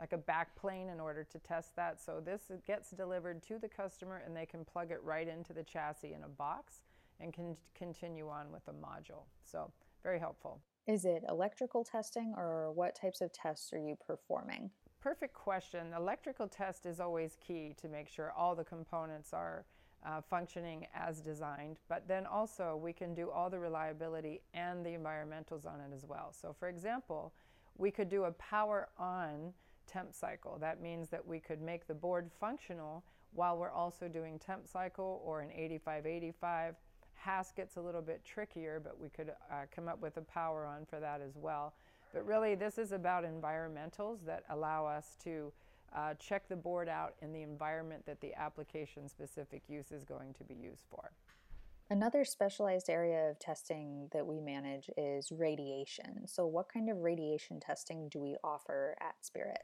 like 0.04 0.12
a 0.12 0.18
back 0.18 0.54
plane 0.58 0.90
in 0.90 1.00
order 1.00 1.24
to 1.24 1.40
test 1.40 1.78
that. 1.78 1.98
So 1.98 2.20
this 2.20 2.52
gets 2.68 2.92
delivered 2.92 3.42
to 3.44 3.58
the 3.58 3.70
customer 3.70 4.22
and 4.26 4.36
they 4.36 4.46
can 4.46 4.66
plug 4.66 4.92
it 4.92 5.02
right 5.02 5.30
into 5.30 5.54
the 5.54 5.64
chassis 5.64 6.12
in 6.12 6.26
a 6.26 6.28
box 6.28 6.82
and 7.22 7.32
can 7.32 7.56
continue 7.74 8.28
on 8.28 8.52
with 8.52 8.66
the 8.66 8.74
module. 8.74 9.24
So 9.46 9.72
very 10.04 10.20
helpful. 10.20 10.60
Is 10.88 11.06
it 11.06 11.24
electrical 11.30 11.86
testing 11.86 12.34
or 12.36 12.70
what 12.74 13.00
types 13.00 13.22
of 13.22 13.32
tests 13.32 13.72
are 13.72 13.80
you 13.80 13.98
performing? 14.06 14.72
Perfect 15.00 15.34
question. 15.34 15.94
Electrical 15.96 16.50
test 16.50 16.86
is 16.86 17.00
always 17.00 17.38
key 17.40 17.74
to 17.82 17.88
make 17.88 18.10
sure 18.10 18.34
all 18.34 18.56
the 18.56 18.66
components 18.66 19.32
are 19.32 19.64
uh, 20.06 20.20
functioning 20.20 20.86
as 20.94 21.22
designed, 21.22 21.78
but 21.88 22.10
then 22.10 22.26
also 22.26 22.78
we 22.84 22.92
can 22.92 23.16
do 23.16 23.32
all 23.32 23.50
the 23.50 23.58
reliability 23.58 24.42
and 24.54 24.86
the 24.86 24.90
environmentals 24.90 25.66
on 25.66 25.80
it 25.80 25.96
as 25.96 26.04
well. 26.04 26.34
So, 26.34 26.54
for 26.60 26.68
example, 26.68 27.32
we 27.78 27.90
could 27.90 28.10
do 28.10 28.26
a 28.26 28.32
power 28.34 28.90
on 29.00 29.54
temp 29.88 30.14
cycle. 30.14 30.58
That 30.60 30.82
means 30.82 31.10
that 31.10 31.26
we 31.26 31.40
could 31.40 31.62
make 31.62 31.88
the 31.88 31.94
board 31.94 32.30
functional 32.40 33.04
while 33.34 33.58
we're 33.58 33.72
also 33.72 34.08
doing 34.08 34.40
temp 34.40 34.68
cycle 34.68 35.22
or 35.26 35.42
an 35.42 35.52
8585. 35.52 36.76
HASS 37.16 37.54
gets 37.56 37.78
a 37.78 37.82
little 37.82 38.02
bit 38.02 38.24
trickier, 38.26 38.82
but 38.84 39.00
we 39.00 39.10
could 39.10 39.30
uh, 39.30 39.66
come 39.74 39.88
up 39.88 40.02
with 40.02 40.18
a 40.18 40.22
power 40.22 40.66
on 40.66 40.86
for 40.86 41.00
that 41.00 41.22
as 41.22 41.36
well. 41.36 41.74
But 42.14 42.26
really, 42.26 42.56
this 42.56 42.78
is 42.78 42.92
about 42.92 43.24
environmentals 43.24 44.26
that 44.26 44.44
allow 44.50 44.86
us 44.86 45.16
to 45.24 45.52
uh, 45.96 46.14
check 46.16 46.48
the 46.48 46.56
board 46.56 46.90
out 46.90 47.16
in 47.22 47.32
the 47.34 47.42
environment 47.42 48.06
that 48.06 48.20
the 48.22 48.34
application 48.36 49.08
specific 49.08 49.64
use 49.68 49.92
is 49.92 50.04
going 50.04 50.34
to 50.34 50.44
be 50.44 50.56
used 50.56 50.84
for. 50.90 51.12
Another 51.90 52.24
specialized 52.24 52.90
area 52.90 53.30
of 53.30 53.40
testing 53.40 54.08
that 54.14 54.26
we 54.26 54.40
manage 54.40 54.90
is 54.98 55.32
radiation. 55.32 56.28
So, 56.28 56.46
what 56.48 56.72
kind 56.72 56.90
of 56.90 57.02
radiation 57.02 57.60
testing 57.60 58.08
do 58.10 58.20
we 58.20 58.36
offer 58.44 58.96
at 59.02 59.16
Spirit? 59.22 59.64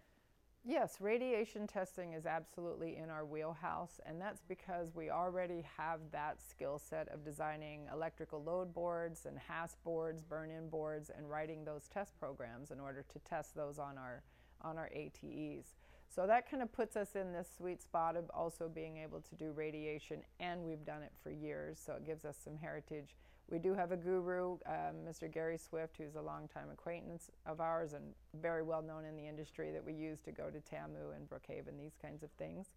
Yes, 0.66 0.98
radiation 1.00 1.66
testing 1.66 2.14
is 2.14 2.26
absolutely 2.26 2.98
in 2.98 3.10
our 3.10 3.26
wheelhouse, 3.26 4.02
and 4.06 4.20
that's 4.20 4.42
because 4.48 4.94
we 4.94 5.10
already 5.10 5.66
have 5.78 6.02
that 6.12 6.42
skill 6.42 6.78
set 6.78 7.08
of 7.08 7.24
designing 7.24 7.88
electrical 7.94 8.44
load 8.44 8.74
boards 8.74 9.26
and 9.26 9.40
HASS 9.40 9.78
boards, 9.86 10.22
burn 10.22 10.52
in 10.52 10.70
boards, 10.70 11.10
and 11.10 11.30
writing 11.30 11.64
those 11.64 11.88
test 11.88 12.20
programs 12.20 12.72
in 12.72 12.80
order 12.80 13.06
to 13.12 13.20
test 13.20 13.56
those 13.56 13.80
on 13.80 13.98
our, 13.98 14.22
on 14.62 14.78
our 14.78 14.90
ATEs. 14.94 15.76
So 16.14 16.26
that 16.26 16.50
kind 16.50 16.64
of 16.64 16.72
puts 16.72 16.96
us 16.96 17.16
in 17.16 17.32
this 17.32 17.48
sweet 17.56 17.82
spot 17.82 18.16
of 18.16 18.30
also 18.32 18.68
being 18.68 18.98
able 18.98 19.22
to 19.22 19.36
do 19.36 19.52
radiation, 19.52 20.22
and 20.40 20.64
we've 20.64 20.84
done 20.84 21.04
it 21.04 21.12
for 21.22 21.30
years, 21.30 21.80
so 21.84 21.94
it 21.94 22.06
gives 22.06 22.26
us 22.26 22.36
some 22.44 22.58
heritage. 22.58 23.16
We 23.50 23.60
do 23.60 23.74
have 23.74 23.92
a 23.92 23.98
guru, 23.98 24.58
um, 24.66 24.96
Mr. 25.08 25.32
Gary 25.32 25.58
Swift, 25.58 25.98
who's 25.98 26.16
a 26.16 26.22
longtime 26.22 26.70
acquaintance 26.72 27.30
of 27.46 27.62
ours 27.62 27.94
and 27.94 28.04
very 28.42 28.64
well 28.64 28.82
known 28.82 29.06
in 29.06 29.16
the 29.16 29.28
industry 29.28 29.72
that 29.72 29.84
we 29.86 29.94
use 29.94 30.20
to 30.22 30.32
go 30.32 30.50
to 30.50 30.60
TAMU 30.60 31.16
and 31.16 31.30
Brookhaven, 31.30 31.80
these 31.80 31.96
kinds 32.02 32.24
of 32.24 32.30
things. 32.38 32.68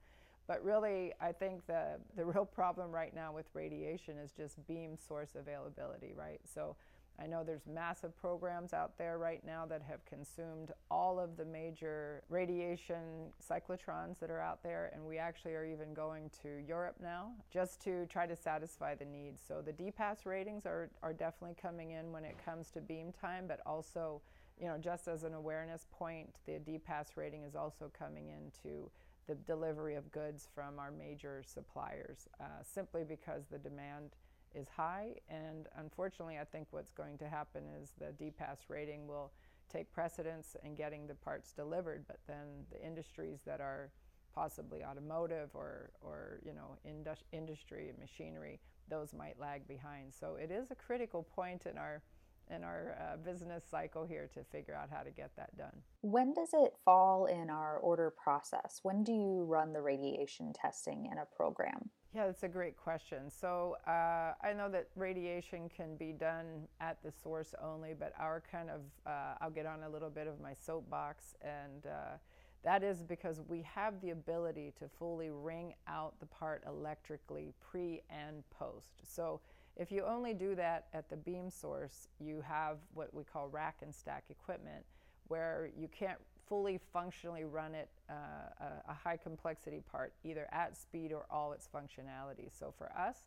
But 0.46 0.62
really, 0.64 1.12
I 1.20 1.32
think 1.32 1.66
the, 1.66 1.98
the 2.16 2.24
real 2.24 2.44
problem 2.44 2.90
right 2.90 3.14
now 3.14 3.32
with 3.32 3.46
radiation 3.54 4.18
is 4.18 4.32
just 4.32 4.66
beam 4.66 4.96
source 4.96 5.30
availability, 5.38 6.12
right? 6.16 6.40
So 6.52 6.76
I 7.20 7.26
know 7.26 7.44
there's 7.44 7.66
massive 7.66 8.16
programs 8.16 8.72
out 8.72 8.98
there 8.98 9.18
right 9.18 9.42
now 9.46 9.64
that 9.66 9.82
have 9.82 10.04
consumed 10.04 10.72
all 10.90 11.20
of 11.20 11.36
the 11.36 11.44
major 11.44 12.22
radiation 12.28 13.32
cyclotrons 13.40 14.18
that 14.20 14.30
are 14.30 14.40
out 14.40 14.62
there, 14.62 14.90
and 14.94 15.04
we 15.04 15.18
actually 15.18 15.54
are 15.54 15.64
even 15.64 15.94
going 15.94 16.30
to 16.42 16.48
Europe 16.66 16.96
now 17.00 17.32
just 17.52 17.80
to 17.82 18.06
try 18.06 18.26
to 18.26 18.36
satisfy 18.36 18.94
the 18.94 19.04
needs. 19.04 19.40
So 19.46 19.62
the 19.64 19.72
DPAS 19.72 20.26
ratings 20.26 20.66
are, 20.66 20.90
are 21.02 21.12
definitely 21.12 21.56
coming 21.60 21.90
in 21.90 22.12
when 22.12 22.24
it 22.24 22.36
comes 22.44 22.70
to 22.70 22.80
beam 22.80 23.12
time, 23.12 23.44
but 23.46 23.60
also 23.66 24.20
you 24.60 24.68
know, 24.68 24.78
just 24.78 25.08
as 25.08 25.24
an 25.24 25.34
awareness 25.34 25.86
point, 25.92 26.28
the 26.46 26.52
DPAS 26.52 27.16
rating 27.16 27.42
is 27.42 27.56
also 27.56 27.90
coming 27.98 28.28
into 28.28 28.90
the 29.26 29.34
delivery 29.34 29.94
of 29.94 30.10
goods 30.12 30.48
from 30.54 30.78
our 30.78 30.90
major 30.90 31.42
suppliers, 31.44 32.28
uh, 32.40 32.62
simply 32.62 33.04
because 33.04 33.44
the 33.50 33.58
demand 33.58 34.10
is 34.54 34.68
high. 34.68 35.14
And 35.28 35.66
unfortunately, 35.76 36.38
I 36.38 36.44
think 36.44 36.68
what's 36.70 36.92
going 36.92 37.18
to 37.18 37.28
happen 37.28 37.64
is 37.80 37.92
the 37.98 38.12
DPAS 38.22 38.68
rating 38.68 39.06
will 39.06 39.32
take 39.72 39.92
precedence 39.92 40.56
in 40.64 40.74
getting 40.74 41.06
the 41.06 41.14
parts 41.14 41.52
delivered, 41.52 42.04
but 42.06 42.18
then 42.26 42.66
the 42.70 42.84
industries 42.84 43.40
that 43.46 43.60
are 43.60 43.90
possibly 44.34 44.84
automotive 44.84 45.50
or, 45.54 45.90
or 46.00 46.40
you 46.44 46.52
know, 46.52 46.76
indus- 46.84 47.24
industry 47.32 47.88
and 47.88 47.98
machinery, 47.98 48.60
those 48.88 49.12
might 49.12 49.38
lag 49.38 49.66
behind. 49.66 50.12
So 50.12 50.36
it 50.36 50.50
is 50.50 50.70
a 50.70 50.74
critical 50.74 51.22
point 51.22 51.66
in 51.66 51.78
our 51.78 52.02
in 52.50 52.64
our 52.64 52.96
uh, 53.00 53.16
business 53.18 53.62
cycle 53.70 54.04
here 54.04 54.28
to 54.34 54.42
figure 54.44 54.74
out 54.74 54.88
how 54.90 55.02
to 55.02 55.10
get 55.10 55.30
that 55.36 55.56
done. 55.56 55.72
When 56.00 56.34
does 56.34 56.50
it 56.52 56.74
fall 56.84 57.26
in 57.26 57.48
our 57.48 57.78
order 57.78 58.10
process? 58.10 58.80
When 58.82 59.04
do 59.04 59.12
you 59.12 59.44
run 59.44 59.72
the 59.72 59.80
radiation 59.80 60.52
testing 60.52 61.08
in 61.10 61.18
a 61.18 61.24
program? 61.24 61.90
Yeah, 62.14 62.26
that's 62.26 62.42
a 62.42 62.48
great 62.48 62.76
question. 62.76 63.30
So 63.30 63.76
uh, 63.86 64.34
I 64.42 64.52
know 64.54 64.68
that 64.70 64.88
radiation 64.96 65.70
can 65.74 65.96
be 65.96 66.12
done 66.12 66.68
at 66.78 67.02
the 67.02 67.10
source 67.10 67.54
only, 67.62 67.94
but 67.98 68.12
our 68.18 68.42
kind 68.52 68.68
of, 68.68 68.82
uh, 69.06 69.34
I'll 69.40 69.50
get 69.50 69.64
on 69.64 69.82
a 69.82 69.88
little 69.88 70.10
bit 70.10 70.26
of 70.26 70.38
my 70.38 70.52
soapbox, 70.52 71.36
and 71.40 71.86
uh, 71.86 72.16
that 72.64 72.82
is 72.82 73.02
because 73.02 73.40
we 73.48 73.62
have 73.62 73.98
the 74.02 74.10
ability 74.10 74.74
to 74.78 74.88
fully 74.98 75.30
wring 75.30 75.74
out 75.88 76.20
the 76.20 76.26
part 76.26 76.62
electrically 76.66 77.54
pre 77.60 78.02
and 78.10 78.42
post. 78.50 79.00
So 79.04 79.40
if 79.76 79.90
you 79.90 80.04
only 80.04 80.34
do 80.34 80.54
that 80.54 80.88
at 80.92 81.08
the 81.08 81.16
beam 81.16 81.48
source, 81.48 82.08
you 82.20 82.42
have 82.46 82.76
what 82.92 83.14
we 83.14 83.24
call 83.24 83.48
rack 83.48 83.76
and 83.80 83.94
stack 83.94 84.24
equipment, 84.28 84.84
where 85.28 85.70
you 85.74 85.88
can't 85.88 86.18
fully 86.48 86.78
functionally 86.92 87.44
run 87.44 87.74
it, 87.74 87.88
uh, 88.10 88.14
a, 88.60 88.90
a, 88.90 88.94
high 88.94 89.16
complexity 89.16 89.80
part, 89.90 90.12
either 90.24 90.48
at 90.52 90.76
speed 90.76 91.12
or 91.12 91.24
all 91.30 91.52
its 91.52 91.68
functionality. 91.72 92.50
So 92.56 92.72
for 92.76 92.90
us, 92.96 93.24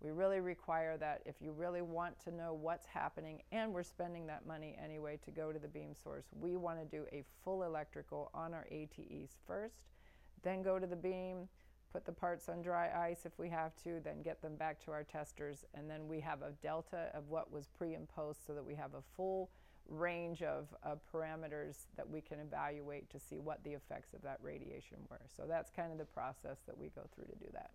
we 0.00 0.10
really 0.10 0.40
require 0.40 0.96
that 0.98 1.22
if 1.24 1.36
you 1.40 1.52
really 1.52 1.82
want 1.82 2.22
to 2.24 2.30
know 2.30 2.52
what's 2.52 2.86
happening 2.86 3.42
and 3.52 3.72
we're 3.72 3.82
spending 3.82 4.26
that 4.26 4.46
money 4.46 4.76
anyway 4.82 5.18
to 5.24 5.30
go 5.30 5.52
to 5.52 5.58
the 5.58 5.68
beam 5.68 5.94
source, 5.94 6.26
we 6.38 6.56
want 6.56 6.78
to 6.78 6.84
do 6.84 7.04
a 7.12 7.22
full 7.42 7.62
electrical 7.62 8.30
on 8.34 8.52
our 8.52 8.66
ATEs 8.70 9.36
first, 9.46 9.76
then 10.42 10.62
go 10.62 10.78
to 10.78 10.86
the 10.86 10.96
beam, 10.96 11.48
put 11.92 12.04
the 12.04 12.12
parts 12.12 12.48
on 12.48 12.60
dry 12.60 12.90
ice 13.08 13.24
if 13.24 13.38
we 13.38 13.48
have 13.48 13.74
to, 13.84 14.00
then 14.04 14.20
get 14.20 14.42
them 14.42 14.56
back 14.56 14.84
to 14.84 14.90
our 14.90 15.04
testers, 15.04 15.64
and 15.74 15.88
then 15.88 16.08
we 16.08 16.20
have 16.20 16.42
a 16.42 16.52
delta 16.60 17.08
of 17.14 17.28
what 17.28 17.52
was 17.52 17.68
pre 17.68 17.94
and 17.94 18.08
post 18.08 18.46
so 18.46 18.52
that 18.52 18.64
we 18.64 18.74
have 18.74 18.94
a 18.94 19.02
full 19.16 19.48
range 19.88 20.42
of, 20.42 20.68
of, 20.82 21.00
parameters 21.12 21.86
that 21.96 22.08
we 22.08 22.20
can 22.20 22.38
evaluate 22.40 23.10
to 23.10 23.18
see 23.18 23.38
what 23.38 23.62
the 23.64 23.72
effects 23.72 24.14
of 24.14 24.22
that 24.22 24.38
radiation 24.42 24.98
were. 25.10 25.20
So 25.36 25.44
that's 25.48 25.70
kind 25.70 25.92
of 25.92 25.98
the 25.98 26.04
process 26.04 26.58
that 26.66 26.76
we 26.76 26.88
go 26.88 27.02
through 27.14 27.26
to 27.26 27.36
do 27.38 27.50
that. 27.52 27.70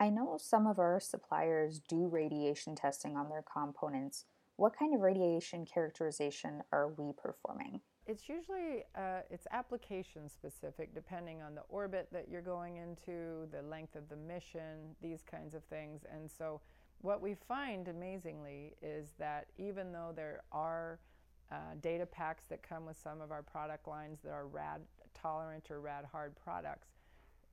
I 0.00 0.08
know 0.08 0.38
some 0.40 0.66
of 0.66 0.78
our 0.78 0.98
suppliers 0.98 1.78
do 1.78 2.08
radiation 2.08 2.74
testing 2.74 3.16
on 3.16 3.28
their 3.28 3.42
components. 3.42 4.24
What 4.56 4.76
kind 4.78 4.94
of 4.94 5.00
radiation 5.00 5.66
characterization 5.66 6.62
are 6.72 6.88
we 6.88 7.12
performing? 7.12 7.80
It's 8.06 8.28
usually 8.28 8.84
uh, 8.96 9.20
it's 9.30 9.46
application 9.52 10.28
specific, 10.28 10.94
depending 10.94 11.42
on 11.42 11.54
the 11.54 11.62
orbit 11.68 12.08
that 12.12 12.28
you're 12.28 12.40
going 12.40 12.76
into, 12.76 13.46
the 13.52 13.62
length 13.62 13.94
of 13.94 14.08
the 14.08 14.16
mission, 14.16 14.96
these 15.02 15.22
kinds 15.22 15.54
of 15.54 15.62
things. 15.64 16.00
And 16.12 16.30
so, 16.30 16.60
what 17.02 17.22
we 17.22 17.36
find 17.46 17.88
amazingly 17.88 18.74
is 18.82 19.12
that 19.18 19.46
even 19.58 19.92
though 19.92 20.12
there 20.14 20.42
are 20.50 20.98
uh, 21.52 21.74
data 21.80 22.06
packs 22.06 22.44
that 22.48 22.62
come 22.62 22.86
with 22.86 22.96
some 22.96 23.20
of 23.20 23.30
our 23.30 23.42
product 23.42 23.88
lines 23.88 24.20
that 24.22 24.30
are 24.30 24.46
rad 24.46 24.80
tolerant 25.14 25.70
or 25.70 25.80
rad 25.80 26.04
hard 26.10 26.34
products. 26.36 26.88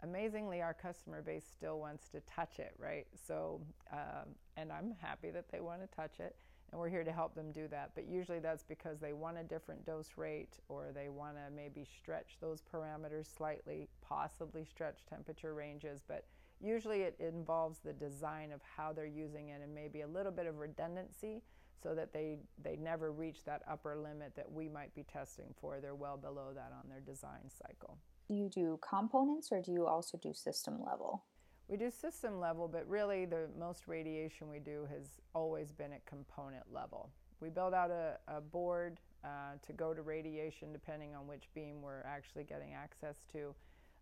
Amazingly, 0.04 0.62
our 0.62 0.75
customer 0.75 1.24
base 1.24 1.46
still 1.51 1.80
wants 1.80 2.08
to 2.10 2.22
touch 2.22 2.60
it, 2.60 2.74
right? 2.77 3.08
So, 3.27 3.60
um, 3.92 4.30
and 4.56 4.72
I'm 4.72 4.94
happy 5.01 5.32
that 5.32 5.51
they 5.51 5.60
want 5.60 5.82
to 5.82 5.88
touch 5.96 6.20
it, 6.20 6.36
and 6.72 6.80
we're 6.80 6.89
here 6.89 7.04
to 7.04 7.12
help 7.12 7.34
them 7.34 7.51
do 7.51 7.68
that. 7.70 7.92
But 7.96 8.08
usually 8.08 8.39
that's 8.39 8.63
because 8.63 9.00
they 9.00 9.13
want 9.13 9.38
a 9.39 9.44
different 9.44 9.86
dose 9.86 10.12
rate 10.16 10.60
or 10.70 10.92
they 10.94 11.10
want 11.10 11.36
to 11.38 11.51
maybe 11.56 11.84
stretch 12.00 12.38
those 12.39 12.62
parameters 12.62 13.25
slightly, 13.36 13.88
possibly 14.08 14.63
stretch 14.66 15.00
temperature 15.10 15.56
ranges. 15.56 16.01
But 16.08 16.25
usually 16.62 17.01
it 17.01 17.16
involves 17.20 17.80
the 17.80 17.94
design 17.94 18.51
of 18.51 18.62
how 18.75 18.94
they're 18.94 19.06
using 19.06 19.50
it 19.50 19.62
and 19.63 19.74
maybe 19.74 20.01
a 20.01 20.08
little 20.08 20.32
bit 20.32 20.46
of 20.46 20.60
redundancy 20.60 21.42
so 21.81 21.93
that 21.93 22.13
they, 22.13 22.38
they 22.63 22.75
never 22.75 23.12
reach 23.12 23.43
that 23.46 23.62
upper 23.69 23.96
limit 23.96 24.34
that 24.36 24.51
we 24.51 24.67
might 24.67 24.93
be 24.96 25.03
testing 25.03 25.53
for. 25.60 25.79
They're 25.79 25.96
well 25.96 26.17
below 26.17 26.51
that 26.55 26.72
on 26.72 26.89
their 26.89 27.01
design 27.01 27.50
cycle. 27.50 27.98
Do 28.27 28.34
you 28.34 28.50
do 28.50 28.79
components 28.88 29.50
or 29.51 29.62
do 29.62 29.72
you 29.72 29.86
also 29.86 30.17
do 30.17 30.34
system 30.34 30.84
level? 30.84 31.24
We 31.67 31.77
do 31.77 31.91
system 31.91 32.39
level, 32.39 32.67
but 32.67 32.88
really 32.88 33.25
the 33.25 33.48
most 33.60 33.88
radiation 33.88 34.50
we 34.50 34.60
do 34.60 34.88
has 34.89 35.19
always 35.34 35.72
been 35.72 35.91
at 35.93 36.05
component 36.05 36.63
level. 36.74 37.10
We 37.39 37.50
build 37.50 37.74
out 37.74 37.91
a, 37.91 38.17
a 38.27 38.41
board 38.41 39.00
uh, 39.24 39.57
to 39.65 39.74
go 39.74 39.93
to 39.93 40.01
radiation 40.01 40.72
depending 40.72 41.13
on 41.13 41.27
which 41.27 41.43
beam 41.53 41.81
we're 41.81 42.03
actually 42.03 42.46
getting 42.46 42.74
access 42.74 43.17
to. 43.34 43.53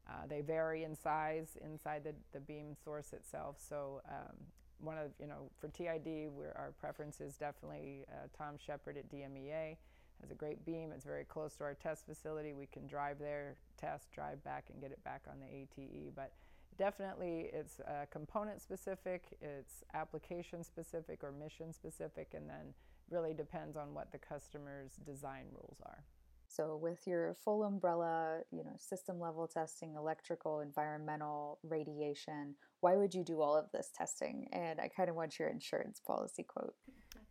Uh, 0.07 0.27
they 0.29 0.41
vary 0.41 0.83
in 0.83 0.95
size 0.95 1.57
inside 1.63 2.03
the, 2.03 2.13
the 2.31 2.39
beam 2.39 2.75
source 2.83 3.11
itself, 3.11 3.57
so 3.57 4.01
um, 4.07 4.35
one 4.79 4.97
of 4.97 5.11
you 5.19 5.27
know 5.27 5.49
for 5.59 5.67
TID, 5.69 6.29
our 6.55 6.73
preference 6.79 7.21
is 7.21 7.35
definitely 7.35 8.05
uh, 8.11 8.27
Tom 8.37 8.55
Shepard 8.57 8.97
at 8.97 9.09
DMEA. 9.09 9.77
Has 10.21 10.31
a 10.31 10.35
great 10.35 10.65
beam. 10.65 10.91
It's 10.95 11.03
very 11.03 11.25
close 11.25 11.55
to 11.57 11.65
our 11.65 11.73
test 11.73 12.05
facility. 12.05 12.53
We 12.53 12.67
can 12.67 12.87
drive 12.87 13.19
there, 13.19 13.57
test, 13.77 14.11
drive 14.13 14.41
back, 14.45 14.65
and 14.71 14.81
get 14.81 14.91
it 14.91 15.03
back 15.03 15.23
on 15.29 15.39
the 15.41 15.45
ATE. 15.45 16.15
But 16.15 16.31
definitely, 16.77 17.49
it's 17.51 17.81
uh, 17.81 18.05
component 18.11 18.61
specific, 18.61 19.37
it's 19.41 19.83
application 19.93 20.63
specific 20.63 21.21
or 21.21 21.33
mission 21.33 21.73
specific, 21.73 22.29
and 22.33 22.49
then 22.49 22.73
really 23.09 23.33
depends 23.33 23.75
on 23.75 23.93
what 23.93 24.11
the 24.11 24.17
customer's 24.17 24.93
design 25.05 25.45
rules 25.51 25.77
are. 25.85 26.03
So 26.47 26.77
with 26.81 27.05
your 27.05 27.33
full 27.33 27.63
umbrella, 27.63 28.39
you 28.51 28.63
know, 28.63 28.75
system 28.77 29.19
level 29.19 29.47
testing, 29.47 29.95
electrical, 29.95 30.61
environmental, 30.61 31.59
radiation, 31.63 32.55
why 32.81 32.95
would 32.95 33.13
you 33.13 33.23
do 33.23 33.41
all 33.41 33.55
of 33.55 33.71
this 33.71 33.89
testing? 33.95 34.47
And 34.51 34.79
I 34.79 34.87
kind 34.87 35.09
of 35.09 35.15
want 35.15 35.39
your 35.39 35.49
insurance 35.49 35.99
policy 36.05 36.43
quote. 36.43 36.75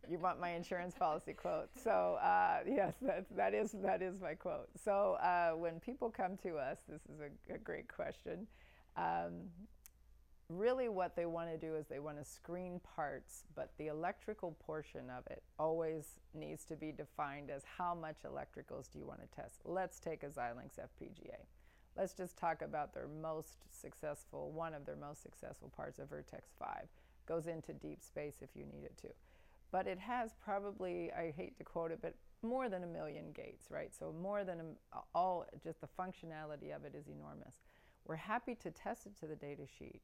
You 0.09 0.19
want 0.19 0.39
my 0.39 0.49
insurance 0.49 0.93
policy 0.93 1.33
quote. 1.33 1.69
So 1.83 2.17
uh, 2.21 2.59
yes, 2.67 2.93
that's, 3.01 3.29
that 3.35 3.53
is 3.53 3.71
that 3.83 4.01
is 4.01 4.21
my 4.21 4.35
quote. 4.35 4.69
So 4.83 5.17
uh, 5.21 5.51
when 5.51 5.79
people 5.79 6.09
come 6.09 6.37
to 6.43 6.57
us, 6.57 6.79
this 6.87 7.01
is 7.11 7.19
a, 7.19 7.55
a 7.55 7.57
great 7.57 7.87
question. 7.87 8.47
Um, 8.97 9.49
really 10.49 10.89
what 10.89 11.15
they 11.15 11.25
want 11.25 11.49
to 11.49 11.57
do 11.57 11.75
is 11.75 11.87
they 11.87 11.99
want 11.99 12.17
to 12.17 12.25
screen 12.25 12.79
parts, 12.95 13.45
but 13.55 13.71
the 13.77 13.87
electrical 13.87 14.55
portion 14.65 15.09
of 15.09 15.25
it 15.27 15.41
always 15.57 16.19
needs 16.33 16.65
to 16.65 16.75
be 16.75 16.91
defined 16.91 17.49
as 17.49 17.63
how 17.77 17.95
much 17.95 18.17
electricals 18.23 18.91
do 18.91 18.99
you 18.99 19.07
want 19.07 19.21
to 19.21 19.27
test. 19.35 19.61
Let's 19.65 19.99
take 19.99 20.23
a 20.23 20.27
Xilinx 20.27 20.77
FPGA. 20.79 21.45
Let's 21.97 22.13
just 22.13 22.37
talk 22.37 22.61
about 22.61 22.93
their 22.93 23.07
most 23.21 23.57
successful, 23.69 24.51
one 24.51 24.73
of 24.73 24.85
their 24.85 24.95
most 24.95 25.23
successful 25.23 25.71
parts, 25.75 25.99
of 25.99 26.09
Virtex 26.09 26.43
5. 26.59 26.87
Goes 27.25 27.47
into 27.47 27.73
deep 27.73 28.03
space 28.03 28.35
if 28.41 28.49
you 28.55 28.65
need 28.65 28.83
it 28.83 28.97
to. 29.01 29.07
But 29.71 29.87
it 29.87 29.99
has 29.99 30.31
probably, 30.43 31.11
I 31.11 31.33
hate 31.35 31.57
to 31.57 31.63
quote 31.63 31.91
it, 31.91 31.99
but 32.01 32.15
more 32.43 32.69
than 32.69 32.83
a 32.83 32.87
million 32.87 33.31
gates, 33.33 33.67
right? 33.69 33.93
So 33.97 34.13
more 34.21 34.43
than 34.43 34.59
a, 34.59 34.97
all, 35.13 35.45
just 35.63 35.81
the 35.81 35.87
functionality 35.99 36.75
of 36.75 36.85
it 36.85 36.93
is 36.95 37.07
enormous. 37.07 37.55
We're 38.05 38.15
happy 38.15 38.55
to 38.55 38.71
test 38.71 39.05
it 39.05 39.17
to 39.21 39.27
the 39.27 39.35
data 39.35 39.63
sheet 39.79 40.01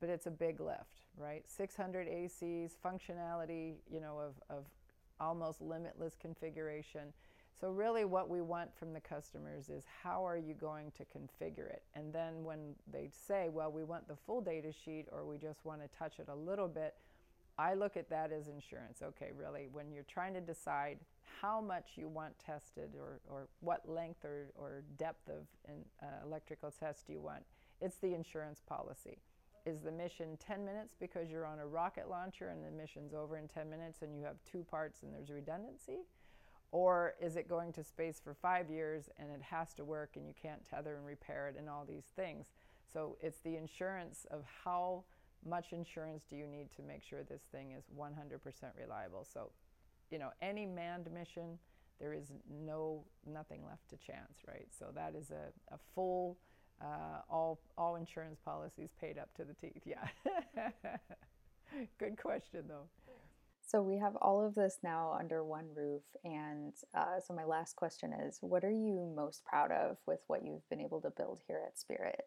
but 0.00 0.08
it's 0.08 0.26
a 0.26 0.30
big 0.30 0.60
lift, 0.60 1.06
right? 1.16 1.42
600 1.46 2.08
ACs, 2.08 2.72
functionality, 2.84 3.74
you 3.90 4.00
know, 4.00 4.18
of, 4.18 4.34
of 4.56 4.64
almost 5.20 5.60
limitless 5.60 6.14
configuration. 6.20 7.12
So 7.60 7.70
really 7.70 8.04
what 8.04 8.28
we 8.28 8.40
want 8.40 8.76
from 8.76 8.92
the 8.92 9.00
customers 9.00 9.68
is 9.68 9.84
how 10.02 10.26
are 10.26 10.36
you 10.36 10.54
going 10.54 10.92
to 10.92 11.04
configure 11.04 11.68
it? 11.68 11.82
And 11.94 12.12
then 12.12 12.44
when 12.44 12.74
they 12.90 13.10
say, 13.10 13.48
well, 13.48 13.72
we 13.72 13.82
want 13.82 14.06
the 14.06 14.16
full 14.16 14.40
data 14.40 14.72
sheet 14.72 15.06
or 15.10 15.24
we 15.24 15.38
just 15.38 15.64
want 15.64 15.82
to 15.82 15.88
touch 15.98 16.20
it 16.20 16.28
a 16.28 16.34
little 16.34 16.68
bit, 16.68 16.94
I 17.58 17.74
look 17.74 17.96
at 17.96 18.08
that 18.10 18.30
as 18.30 18.46
insurance. 18.46 19.02
Okay, 19.02 19.30
really, 19.36 19.68
when 19.72 19.90
you're 19.90 20.04
trying 20.04 20.34
to 20.34 20.40
decide 20.40 20.98
how 21.42 21.60
much 21.60 21.90
you 21.96 22.06
want 22.08 22.38
tested 22.38 22.90
or, 22.96 23.20
or 23.28 23.48
what 23.60 23.88
length 23.88 24.24
or, 24.24 24.52
or 24.54 24.84
depth 24.96 25.28
of 25.28 25.46
an 25.66 25.84
uh, 26.00 26.24
electrical 26.24 26.70
test 26.70 27.08
do 27.08 27.12
you 27.12 27.20
want, 27.20 27.42
it's 27.80 27.96
the 27.96 28.14
insurance 28.14 28.62
policy. 28.66 29.18
Is 29.66 29.80
the 29.80 29.90
mission 29.90 30.38
10 30.38 30.64
minutes 30.64 30.94
because 30.98 31.28
you're 31.28 31.44
on 31.44 31.58
a 31.58 31.66
rocket 31.66 32.08
launcher 32.08 32.48
and 32.48 32.64
the 32.64 32.70
mission's 32.70 33.12
over 33.12 33.36
in 33.36 33.48
10 33.48 33.68
minutes 33.68 34.02
and 34.02 34.16
you 34.16 34.22
have 34.22 34.36
two 34.50 34.62
parts 34.62 35.02
and 35.02 35.12
there's 35.12 35.30
redundancy? 35.30 36.06
Or 36.70 37.14
is 37.20 37.36
it 37.36 37.48
going 37.48 37.72
to 37.74 37.84
space 37.84 38.20
for 38.22 38.34
five 38.34 38.70
years 38.70 39.08
and 39.18 39.30
it 39.30 39.42
has 39.42 39.72
to 39.74 39.84
work 39.84 40.16
and 40.16 40.26
you 40.26 40.34
can't 40.40 40.64
tether 40.64 40.96
and 40.96 41.06
repair 41.06 41.48
it 41.48 41.56
and 41.58 41.68
all 41.68 41.84
these 41.86 42.04
things? 42.14 42.52
So 42.92 43.16
it's 43.20 43.40
the 43.40 43.56
insurance 43.56 44.26
of 44.30 44.42
how 44.64 45.04
much 45.46 45.72
insurance 45.72 46.24
do 46.28 46.36
you 46.36 46.46
need 46.46 46.70
to 46.76 46.82
make 46.82 47.02
sure 47.02 47.22
this 47.22 47.42
thing 47.52 47.72
is 47.72 47.84
100% 47.96 48.40
reliable. 48.78 49.26
So, 49.32 49.50
you 50.10 50.18
know, 50.18 50.30
any 50.42 50.66
manned 50.66 51.10
mission, 51.12 51.58
there 52.00 52.12
is 52.12 52.32
no 52.50 53.04
nothing 53.26 53.64
left 53.64 53.88
to 53.90 53.96
chance, 53.96 54.38
right? 54.46 54.66
So 54.76 54.86
that 54.94 55.14
is 55.14 55.30
a, 55.30 55.74
a 55.74 55.78
full 55.94 56.38
uh, 56.80 57.22
all 57.28 57.58
all 57.76 57.96
insurance 57.96 58.38
policies 58.44 58.90
paid 59.00 59.18
up 59.18 59.34
to 59.34 59.44
the 59.44 59.54
teeth. 59.54 59.82
Yeah. 59.84 60.06
Good 61.98 62.16
question 62.20 62.64
though. 62.68 62.88
So 63.68 63.82
we 63.82 63.98
have 63.98 64.16
all 64.16 64.42
of 64.42 64.54
this 64.54 64.78
now 64.82 65.14
under 65.20 65.44
one 65.44 65.66
roof, 65.76 66.00
and 66.24 66.72
uh, 66.94 67.20
so 67.20 67.34
my 67.34 67.44
last 67.44 67.76
question 67.76 68.14
is: 68.14 68.38
What 68.40 68.64
are 68.64 68.70
you 68.70 69.12
most 69.14 69.44
proud 69.44 69.70
of 69.70 69.98
with 70.06 70.20
what 70.26 70.42
you've 70.42 70.66
been 70.70 70.80
able 70.80 71.02
to 71.02 71.10
build 71.10 71.40
here 71.46 71.60
at 71.66 71.78
Spirit? 71.78 72.22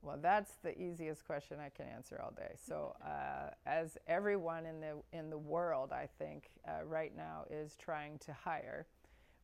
Well, 0.00 0.16
that's 0.22 0.52
the 0.62 0.80
easiest 0.80 1.26
question 1.26 1.58
I 1.58 1.70
can 1.70 1.86
answer 1.86 2.20
all 2.22 2.30
day. 2.30 2.54
So, 2.54 2.94
uh, 3.04 3.50
as 3.66 3.98
everyone 4.06 4.64
in 4.64 4.80
the 4.80 5.02
in 5.12 5.28
the 5.28 5.38
world, 5.38 5.90
I 5.90 6.08
think 6.20 6.50
uh, 6.68 6.84
right 6.84 7.16
now 7.16 7.42
is 7.50 7.76
trying 7.76 8.18
to 8.18 8.32
hire, 8.32 8.86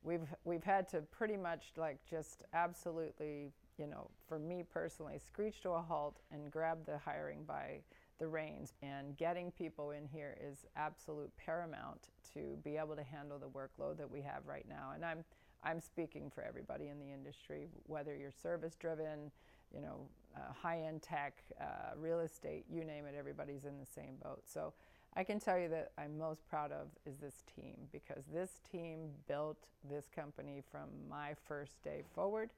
we've 0.04 0.32
we've 0.44 0.62
had 0.62 0.88
to 0.90 1.00
pretty 1.00 1.36
much 1.36 1.72
like 1.76 1.98
just 2.08 2.44
absolutely, 2.52 3.50
you 3.78 3.88
know, 3.88 4.08
for 4.28 4.38
me 4.38 4.62
personally, 4.72 5.18
screech 5.18 5.60
to 5.62 5.70
a 5.70 5.82
halt 5.82 6.20
and 6.30 6.52
grab 6.52 6.86
the 6.86 6.98
hiring 6.98 7.42
by 7.42 7.80
the 8.18 8.26
reins. 8.26 8.72
And 8.82 9.16
getting 9.16 9.50
people 9.50 9.90
in 9.90 10.06
here 10.06 10.36
is 10.40 10.66
absolute 10.76 11.30
paramount 11.36 12.08
to 12.34 12.56
be 12.62 12.76
able 12.76 12.96
to 12.96 13.02
handle 13.02 13.38
the 13.38 13.48
workload 13.48 13.98
that 13.98 14.10
we 14.10 14.20
have 14.22 14.46
right 14.46 14.66
now. 14.68 14.92
And 14.94 15.04
I'm 15.04 15.24
I'm 15.66 15.80
speaking 15.80 16.30
for 16.34 16.44
everybody 16.44 16.88
in 16.88 16.98
the 16.98 17.10
industry, 17.10 17.68
whether 17.86 18.14
you're 18.14 18.30
service 18.30 18.74
driven 18.74 19.30
you 19.74 19.80
know, 19.80 20.06
uh, 20.36 20.52
high-end 20.52 21.02
tech, 21.02 21.42
uh, 21.60 21.96
real 21.98 22.20
estate, 22.20 22.64
you 22.70 22.84
name 22.84 23.06
it, 23.06 23.14
everybody's 23.18 23.64
in 23.64 23.78
the 23.78 23.86
same 23.86 24.16
boat. 24.22 24.42
So 24.46 24.72
I 25.16 25.24
can 25.24 25.38
tell 25.38 25.58
you 25.58 25.68
that 25.68 25.92
I'm 25.98 26.18
most 26.18 26.46
proud 26.48 26.72
of 26.72 26.88
is 27.06 27.18
this 27.18 27.42
team 27.54 27.76
because 27.92 28.24
this 28.32 28.60
team 28.70 29.10
built 29.28 29.58
this 29.88 30.06
company 30.14 30.62
from 30.70 30.88
my 31.08 31.34
first 31.46 31.82
day 31.82 32.02
forward 32.14 32.50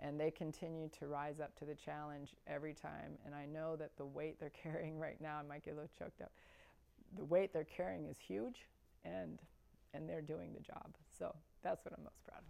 and 0.00 0.18
they 0.18 0.30
continue 0.30 0.88
to 0.98 1.06
rise 1.06 1.40
up 1.40 1.56
to 1.58 1.64
the 1.64 1.74
challenge 1.74 2.34
every 2.46 2.74
time. 2.74 3.18
And 3.24 3.34
I 3.34 3.46
know 3.46 3.76
that 3.76 3.96
the 3.96 4.04
weight 4.04 4.38
they're 4.38 4.50
carrying 4.62 4.98
right 4.98 5.20
now, 5.20 5.38
I 5.38 5.42
might 5.42 5.64
get 5.64 5.72
a 5.72 5.76
little 5.76 5.90
choked 5.98 6.20
up, 6.20 6.32
the 7.16 7.24
weight 7.24 7.52
they're 7.52 7.64
carrying 7.64 8.06
is 8.06 8.16
huge 8.18 8.66
and, 9.04 9.38
and 9.92 10.08
they're 10.08 10.22
doing 10.22 10.52
the 10.52 10.60
job. 10.60 10.86
So 11.18 11.34
that's 11.62 11.84
what 11.84 11.94
I'm 11.96 12.04
most 12.04 12.24
proud 12.24 12.38
of. 12.38 12.44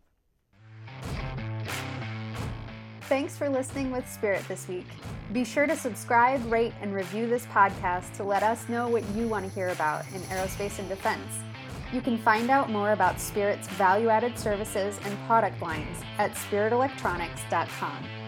Thanks 3.08 3.36
for 3.36 3.50
listening 3.50 3.90
with 3.90 4.10
Spirit 4.10 4.46
this 4.48 4.66
week. 4.66 4.86
Be 5.32 5.44
sure 5.44 5.66
to 5.66 5.76
subscribe, 5.76 6.50
rate, 6.50 6.72
and 6.80 6.94
review 6.94 7.26
this 7.26 7.44
podcast 7.46 8.16
to 8.16 8.24
let 8.24 8.42
us 8.42 8.66
know 8.70 8.88
what 8.88 9.06
you 9.10 9.28
want 9.28 9.46
to 9.46 9.54
hear 9.54 9.68
about 9.68 10.06
in 10.14 10.22
aerospace 10.22 10.78
and 10.78 10.88
defense. 10.88 11.20
You 11.94 12.00
can 12.00 12.18
find 12.18 12.50
out 12.50 12.70
more 12.70 12.90
about 12.90 13.20
Spirit's 13.20 13.68
value 13.68 14.08
added 14.08 14.36
services 14.36 14.98
and 15.04 15.16
product 15.28 15.62
lines 15.62 15.96
at 16.18 16.32
spiritelectronics.com. 16.32 18.23